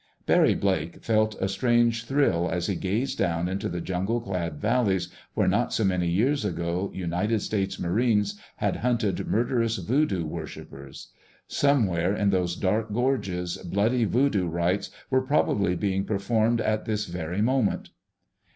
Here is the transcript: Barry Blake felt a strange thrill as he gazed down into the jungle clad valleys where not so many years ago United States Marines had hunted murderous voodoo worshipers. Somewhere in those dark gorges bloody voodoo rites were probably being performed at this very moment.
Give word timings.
Barry 0.25 0.55
Blake 0.55 1.03
felt 1.03 1.39
a 1.39 1.47
strange 1.47 2.05
thrill 2.05 2.49
as 2.49 2.65
he 2.65 2.73
gazed 2.75 3.19
down 3.19 3.47
into 3.47 3.69
the 3.69 3.81
jungle 3.81 4.19
clad 4.19 4.59
valleys 4.59 5.09
where 5.35 5.47
not 5.47 5.73
so 5.73 5.83
many 5.83 6.07
years 6.07 6.43
ago 6.43 6.89
United 6.91 7.41
States 7.41 7.79
Marines 7.79 8.39
had 8.55 8.77
hunted 8.77 9.27
murderous 9.27 9.75
voodoo 9.77 10.25
worshipers. 10.25 11.09
Somewhere 11.47 12.15
in 12.15 12.31
those 12.31 12.55
dark 12.55 12.91
gorges 12.91 13.57
bloody 13.59 14.05
voodoo 14.05 14.47
rites 14.47 14.89
were 15.11 15.21
probably 15.21 15.75
being 15.75 16.03
performed 16.03 16.61
at 16.61 16.85
this 16.85 17.05
very 17.05 17.43
moment. 17.43 17.91